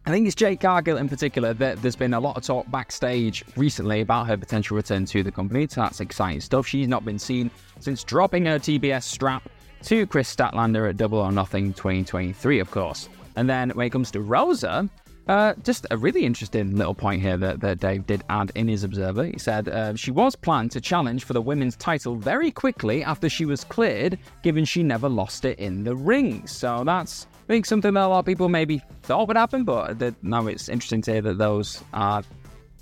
I 0.05 0.11
think 0.11 0.25
it's 0.25 0.35
Jade 0.35 0.61
Cargill 0.61 0.95
in 0.95 1.09
particular 1.09 1.53
that 1.55 1.81
there's 1.81 1.97
been 1.97 2.13
a 2.13 2.19
lot 2.19 2.37
of 2.37 2.43
talk 2.43 2.71
backstage 2.71 3.43
recently 3.57 3.99
about 3.99 4.27
her 4.27 4.37
potential 4.37 4.77
return 4.77 5.05
to 5.07 5.21
the 5.21 5.31
company. 5.31 5.67
So 5.69 5.81
that's 5.81 5.99
exciting 5.99 6.39
stuff. 6.39 6.65
She's 6.65 6.87
not 6.87 7.03
been 7.03 7.19
seen 7.19 7.51
since 7.81 8.05
dropping 8.05 8.45
her 8.45 8.57
TBS 8.57 9.03
strap 9.03 9.49
to 9.83 10.07
Kris 10.07 10.33
Statlander 10.33 10.89
at 10.89 10.95
Double 10.95 11.19
or 11.19 11.31
Nothing 11.33 11.73
2023, 11.73 12.59
of 12.59 12.71
course. 12.71 13.09
And 13.35 13.49
then 13.49 13.71
when 13.71 13.87
it 13.87 13.89
comes 13.89 14.09
to 14.11 14.21
Rosa, 14.21 14.89
uh, 15.27 15.53
just 15.63 15.85
a 15.91 15.97
really 15.97 16.25
interesting 16.25 16.75
little 16.75 16.93
point 16.93 17.21
here 17.21 17.37
that, 17.37 17.59
that 17.61 17.79
Dave 17.79 18.05
did 18.05 18.23
add 18.29 18.51
in 18.55 18.67
his 18.67 18.83
Observer. 18.83 19.25
He 19.25 19.39
said 19.39 19.67
uh, 19.67 19.95
she 19.95 20.11
was 20.11 20.35
planned 20.35 20.71
to 20.71 20.81
challenge 20.81 21.23
for 21.23 21.33
the 21.33 21.41
women's 21.41 21.75
title 21.75 22.15
very 22.15 22.51
quickly 22.51 23.03
after 23.03 23.29
she 23.29 23.45
was 23.45 23.63
cleared, 23.63 24.17
given 24.43 24.65
she 24.65 24.83
never 24.83 25.09
lost 25.09 25.45
it 25.45 25.59
in 25.59 25.83
the 25.83 25.95
ring. 25.95 26.47
So 26.47 26.83
that's, 26.85 27.27
I 27.33 27.47
think, 27.47 27.65
something 27.65 27.93
that 27.93 28.03
a 28.03 28.07
lot 28.07 28.19
of 28.19 28.25
people 28.25 28.49
maybe 28.49 28.81
thought 29.03 29.27
would 29.27 29.37
happen, 29.37 29.63
but 29.63 29.99
that, 29.99 30.15
now 30.23 30.47
it's 30.47 30.69
interesting 30.69 31.01
to 31.03 31.13
hear 31.13 31.21
that 31.21 31.37
those 31.37 31.83
are 31.93 32.23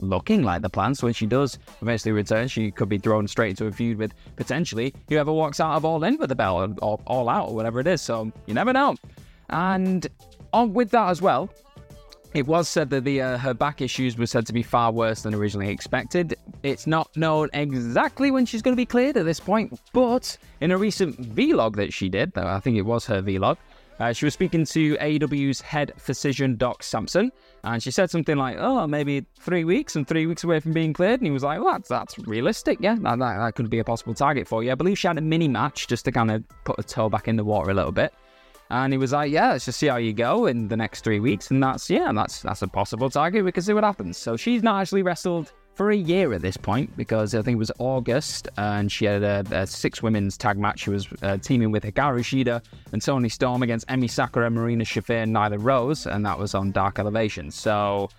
looking 0.02 0.44
like 0.44 0.62
the 0.62 0.70
plan. 0.70 0.94
So 0.94 1.08
when 1.08 1.14
she 1.14 1.26
does 1.26 1.58
eventually 1.82 2.12
return, 2.12 2.48
she 2.48 2.70
could 2.72 2.90
be 2.90 2.98
thrown 2.98 3.28
straight 3.28 3.52
into 3.52 3.66
a 3.66 3.72
feud 3.72 3.98
with 3.98 4.14
potentially 4.36 4.94
whoever 5.10 5.32
walks 5.32 5.60
out 5.60 5.76
of 5.76 5.86
All 5.86 6.04
In 6.04 6.18
with 6.18 6.30
the 6.30 6.36
belt 6.36 6.78
or 6.82 7.00
All 7.08 7.30
Out 7.30 7.50
or 7.50 7.56
whatever 7.56 7.80
it 7.80 7.88
is. 7.88 8.02
So 8.02 8.32
you 8.46 8.54
never 8.54 8.74
know. 8.74 8.96
And 9.50 10.06
on 10.54 10.74
with 10.74 10.92
that 10.92 11.10
as 11.10 11.22
well, 11.22 11.50
it 12.36 12.48
was 12.48 12.68
said 12.68 12.90
that 12.90 13.06
the 13.06 13.22
uh, 13.22 13.38
her 13.38 13.54
back 13.54 13.82
issues 13.82 14.18
were 14.18 14.26
said 14.26 14.46
to 14.48 14.54
be 14.54 14.62
far 14.62 14.92
worse 14.92 15.22
than 15.22 15.34
originally 15.34 15.70
expected. 15.70 16.36
It's 16.64 16.86
not 16.86 17.16
known 17.16 17.50
exactly 17.54 18.30
when 18.30 18.46
she's 18.46 18.62
going 18.62 18.74
to 18.74 18.78
be 18.78 18.86
cleared 18.86 19.16
at 19.16 19.26
this 19.26 19.40
point, 19.40 19.80
but 19.94 20.38
in 20.60 20.72
a 20.72 20.78
recent 20.78 21.36
vlog 21.36 21.76
that 21.78 21.94
she 21.94 22.10
did, 22.10 22.34
though 22.34 22.48
I 22.48 22.60
think 22.60 22.78
it 22.78 22.82
was 22.82 23.06
her 23.06 23.22
vlog, 23.22 23.58
uh, 24.00 24.12
she 24.12 24.26
was 24.26 24.34
speaking 24.34 24.66
to 24.66 24.98
AW's 24.98 25.62
head 25.62 25.94
physician, 25.96 26.58
Doc 26.58 26.84
Sampson, 26.84 27.32
and 27.64 27.82
she 27.82 27.92
said 27.92 28.10
something 28.10 28.36
like, 28.36 28.58
"Oh, 28.60 28.86
maybe 28.86 29.26
three 29.40 29.64
weeks 29.64 29.96
and 29.96 30.06
three 30.06 30.26
weeks 30.26 30.44
away 30.44 30.60
from 30.60 30.74
being 30.74 30.92
cleared." 30.92 31.22
And 31.22 31.28
he 31.28 31.32
was 31.32 31.44
like, 31.44 31.62
"Well, 31.62 31.72
that's, 31.72 31.88
that's 31.88 32.20
realistic, 32.20 32.80
yeah. 32.82 32.96
That, 32.96 33.20
that, 33.20 33.38
that 33.38 33.56
could 33.56 33.70
be 33.70 33.80
a 33.80 33.86
possible 33.86 34.14
target 34.14 34.48
for 34.48 34.62
you." 34.62 34.72
I 34.72 34.76
believe 34.76 35.00
she 35.00 35.08
had 35.08 35.18
a 35.18 35.22
mini 35.22 35.48
match 35.48 35.88
just 35.88 36.04
to 36.06 36.12
kind 36.12 36.32
of 36.32 36.44
put 36.66 36.78
her 36.78 36.84
toe 36.84 37.08
back 37.08 37.30
in 37.30 37.38
the 37.38 37.46
water 37.46 37.72
a 37.72 37.74
little 37.74 37.94
bit. 37.94 38.14
And 38.70 38.92
he 38.94 38.98
was 38.98 39.12
like, 39.12 39.32
"Yeah, 39.32 39.52
let's 39.52 39.66
just 39.66 39.80
see 39.80 39.88
how 39.88 39.98
you 39.98 40.14
go 40.14 40.48
in 40.48 40.68
the 40.68 40.78
next 40.78 41.04
three 41.04 41.20
weeks." 41.20 41.52
And 41.52 41.62
that's 41.62 41.90
yeah, 41.90 42.12
that's 42.14 42.42
that's 42.42 42.62
a 42.62 42.68
possible 42.68 43.10
target. 43.10 43.46
We 43.46 43.52
can 43.52 43.64
see 43.64 43.74
what 43.74 43.84
happens. 43.84 44.18
So 44.18 44.38
she's 44.38 44.64
not 44.64 44.82
actually 44.82 45.04
wrestled 45.04 45.52
for 45.76 45.92
a 45.92 45.96
year 45.96 46.34
at 46.34 46.42
this 46.42 46.58
point 46.58 46.96
because 46.96 47.36
I 47.36 47.42
think 47.42 47.56
it 47.56 47.60
was 47.60 47.72
August 47.80 48.48
and 48.58 48.90
she 48.90 49.06
had 49.06 49.24
a, 49.24 49.44
a 49.52 49.68
six 49.68 50.02
women's 50.02 50.38
tag 50.38 50.58
match. 50.58 50.80
She 50.80 50.90
was 50.90 51.08
uh, 51.22 51.38
teaming 51.38 51.72
with 51.72 51.84
Hikaru 51.84 52.22
Shida 52.22 52.62
and 52.94 53.02
Toni 53.02 53.28
Storm 53.30 53.62
against 53.62 53.86
Emi 53.88 54.10
Sakura, 54.10 54.50
Marina 54.50 54.86
Shafir, 54.86 55.24
and 55.24 55.36
Nyla 55.36 55.58
Rose, 55.60 56.08
and 56.08 56.26
that 56.26 56.40
was 56.40 56.56
on 56.56 56.72
Dark 56.72 56.98
Elevation. 56.98 57.52
So 57.52 58.10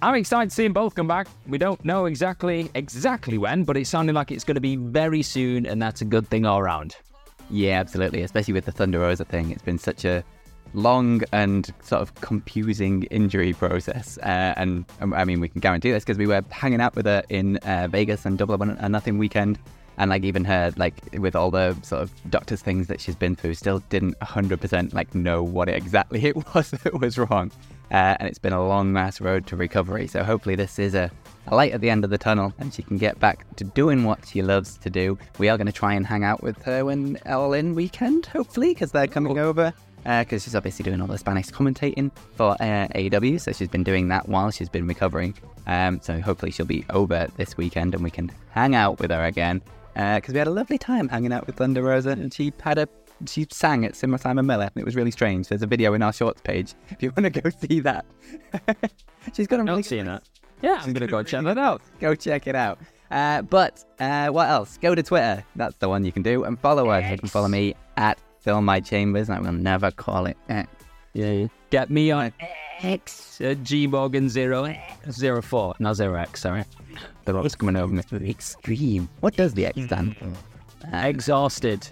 I'm 0.00 0.14
excited 0.14 0.50
to 0.50 0.54
see 0.54 0.64
them 0.64 0.72
both 0.72 0.94
come 0.94 1.06
back. 1.06 1.28
We 1.46 1.58
don't 1.58 1.82
know 1.84 2.06
exactly 2.06 2.70
exactly 2.74 3.38
when, 3.38 3.64
but 3.64 3.76
it's 3.76 3.90
sounding 3.90 4.14
like 4.14 4.30
it's 4.30 4.44
going 4.44 4.56
to 4.56 4.60
be 4.60 4.76
very 4.76 5.22
soon, 5.22 5.66
and 5.66 5.80
that's 5.80 6.00
a 6.00 6.04
good 6.06 6.28
thing 6.28 6.46
all 6.46 6.58
around. 6.58 6.96
Yeah, 7.50 7.80
absolutely. 7.80 8.22
Especially 8.22 8.54
with 8.54 8.64
the 8.64 8.72
Thunder 8.72 9.00
Rosa 9.00 9.24
thing, 9.24 9.50
it's 9.50 9.62
been 9.62 9.78
such 9.78 10.04
a 10.04 10.24
long 10.72 11.22
and 11.32 11.72
sort 11.82 12.02
of 12.02 12.14
confusing 12.16 13.04
injury 13.04 13.52
process. 13.52 14.18
Uh, 14.18 14.54
and 14.56 14.84
um, 15.00 15.14
I 15.14 15.24
mean, 15.24 15.40
we 15.40 15.48
can 15.48 15.60
guarantee 15.60 15.92
this 15.92 16.04
because 16.04 16.18
we 16.18 16.26
were 16.26 16.42
hanging 16.50 16.80
out 16.80 16.94
with 16.96 17.06
her 17.06 17.22
in 17.28 17.58
uh, 17.58 17.88
Vegas 17.90 18.26
and 18.26 18.36
Double 18.36 18.60
and 18.60 18.92
Nothing 18.92 19.18
weekend. 19.18 19.58
And 19.96 20.10
like 20.10 20.24
even 20.24 20.44
her, 20.44 20.72
like 20.76 20.94
with 21.18 21.36
all 21.36 21.52
the 21.52 21.76
sort 21.82 22.02
of 22.02 22.10
doctor's 22.28 22.60
things 22.62 22.88
that 22.88 23.00
she's 23.00 23.14
been 23.14 23.36
through, 23.36 23.54
still 23.54 23.78
didn't 23.90 24.18
100% 24.18 24.92
like 24.92 25.14
know 25.14 25.40
what 25.42 25.68
exactly 25.68 26.24
it 26.24 26.36
was 26.54 26.72
that 26.72 27.00
was 27.00 27.16
wrong. 27.16 27.52
Uh, 27.92 28.16
and 28.18 28.28
it's 28.28 28.40
been 28.40 28.52
a 28.52 28.66
long 28.66 28.92
mass 28.92 29.20
road 29.20 29.46
to 29.46 29.56
recovery. 29.56 30.08
So 30.08 30.24
hopefully 30.24 30.56
this 30.56 30.80
is 30.80 30.94
a, 30.96 31.12
a 31.46 31.54
light 31.54 31.72
at 31.72 31.80
the 31.80 31.90
end 31.90 32.04
of 32.04 32.10
the 32.10 32.18
tunnel 32.18 32.52
and 32.58 32.72
she 32.72 32.82
can 32.82 32.98
get 32.98 33.18
back 33.20 33.46
to 33.56 33.64
doing 33.64 34.04
what 34.04 34.26
she 34.26 34.42
loves 34.42 34.76
to 34.78 34.90
do. 34.90 35.18
We 35.38 35.48
are 35.48 35.56
going 35.56 35.66
to 35.66 35.72
try 35.72 35.94
and 35.94 36.06
hang 36.06 36.24
out 36.24 36.42
with 36.42 36.62
her 36.62 36.84
when 36.84 37.18
All 37.26 37.52
In 37.52 37.74
weekend, 37.74 38.26
hopefully, 38.26 38.74
because 38.74 38.92
they're 38.92 39.06
coming 39.06 39.38
over 39.38 39.72
because 40.04 40.42
uh, 40.42 40.44
she's 40.44 40.54
obviously 40.54 40.82
doing 40.82 41.00
all 41.00 41.06
the 41.06 41.16
Spanish 41.16 41.48
commentating 41.48 42.10
for 42.34 42.52
uh, 42.60 42.88
AEW, 42.94 43.40
so 43.40 43.52
she's 43.52 43.68
been 43.68 43.82
doing 43.82 44.08
that 44.08 44.28
while 44.28 44.50
she's 44.50 44.68
been 44.68 44.86
recovering. 44.86 45.34
Um, 45.66 45.98
so 46.02 46.20
hopefully 46.20 46.52
she'll 46.52 46.66
be 46.66 46.84
over 46.90 47.26
this 47.38 47.56
weekend 47.56 47.94
and 47.94 48.04
we 48.04 48.10
can 48.10 48.30
hang 48.50 48.74
out 48.74 49.00
with 49.00 49.10
her 49.10 49.24
again. 49.24 49.62
Because 49.94 50.30
uh, 50.30 50.32
we 50.32 50.38
had 50.38 50.48
a 50.48 50.52
lovely 50.52 50.76
time 50.76 51.08
hanging 51.08 51.32
out 51.32 51.46
with 51.46 51.56
Thunder 51.56 51.82
Rosa, 51.82 52.10
and 52.10 52.34
she 52.34 52.52
had 52.60 52.78
a 52.78 52.88
she 53.26 53.46
sang 53.50 53.84
at 53.84 53.94
Simmer 53.94 54.18
Simon 54.18 54.44
Miller, 54.44 54.64
and 54.64 54.76
it 54.76 54.84
was 54.84 54.96
really 54.96 55.12
strange. 55.12 55.48
There's 55.48 55.62
a 55.62 55.66
video 55.66 55.94
in 55.94 56.02
our 56.02 56.12
shorts 56.12 56.40
page 56.42 56.74
if 56.90 57.02
you 57.02 57.12
want 57.16 57.32
to 57.32 57.40
go 57.40 57.48
see 57.50 57.80
that. 57.80 58.04
she's 59.32 59.46
got 59.46 59.60
a 59.60 59.62
really 59.62 59.76
Not 59.76 59.84
seeing 59.84 60.06
that. 60.06 60.22
Yeah, 60.64 60.80
I'm 60.82 60.92
gonna 60.94 61.06
go 61.06 61.22
check 61.22 61.44
that 61.44 61.58
out. 61.58 61.82
Go 62.00 62.14
check 62.14 62.46
it 62.46 62.54
out. 62.54 62.78
Uh, 63.10 63.42
but 63.42 63.84
uh, 64.00 64.28
what 64.28 64.48
else? 64.48 64.78
Go 64.78 64.94
to 64.94 65.02
Twitter. 65.02 65.44
That's 65.56 65.76
the 65.76 65.88
one 65.88 66.04
you 66.04 66.12
can 66.12 66.22
do, 66.22 66.44
and 66.44 66.58
follow 66.58 66.88
us. 66.88 67.04
You 67.10 67.18
can 67.18 67.28
follow 67.28 67.48
me 67.48 67.74
at 67.98 68.18
Fill 68.40 68.62
My 68.62 68.80
Chambers. 68.80 69.28
I 69.28 69.38
will 69.40 69.52
never 69.52 69.90
call 69.90 70.24
it 70.26 70.36
X. 70.48 70.68
Yeah. 71.12 71.48
Get 71.70 71.90
me 71.90 72.10
on 72.10 72.32
X 72.80 73.40
uh, 73.40 73.54
G 73.62 73.86
Morgan 73.86 74.28
zero 74.28 74.74
zero 75.10 75.42
four, 75.42 75.74
not 75.78 75.96
zero 75.96 76.14
X. 76.18 76.40
Sorry. 76.42 76.64
The 77.26 77.34
rock's 77.34 77.54
coming 77.54 77.76
over 77.76 77.92
me. 77.92 78.02
Extreme. 78.30 79.08
What 79.20 79.36
does 79.36 79.52
the 79.54 79.66
X 79.66 79.82
stand 79.84 80.16
for? 80.16 80.32
Uh, 80.92 81.00
Exhausted. 81.06 81.86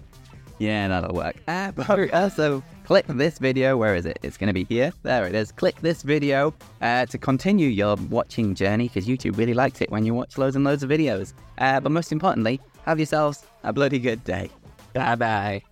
yeah, 0.59 0.89
that'll 0.89 1.15
work. 1.15 1.37
Uh, 1.47 1.73
but 1.73 2.13
also, 2.15 2.63
click 2.93 3.07
this 3.07 3.39
video. 3.39 3.75
Where 3.75 3.95
is 3.95 4.05
it? 4.05 4.19
It's 4.23 4.37
going 4.37 4.49
to 4.49 4.53
be 4.53 4.65
here. 4.65 4.93
There 5.03 5.27
it 5.27 5.35
is. 5.35 5.51
Click 5.51 5.81
this 5.81 6.03
video 6.03 6.53
uh, 6.83 7.07
to 7.07 7.17
continue 7.17 7.69
your 7.69 7.97
watching 8.11 8.55
journey 8.55 8.89
because 8.89 9.07
YouTube 9.07 9.39
really 9.39 9.55
likes 9.55 9.81
it 9.81 9.91
when 9.91 10.05
you 10.05 10.13
watch 10.13 10.37
loads 10.37 10.57
and 10.57 10.65
loads 10.67 10.83
of 10.83 10.91
videos. 10.91 11.33
Uh, 11.57 11.81
but 11.81 11.91
most 11.91 12.13
importantly, 12.13 12.61
have 12.85 12.99
yourselves 12.99 13.47
a 13.65 13.73
bloody 13.73 13.99
good 13.99 14.23
day. 14.25 14.51
Bye 14.93 15.15
bye. 15.15 15.72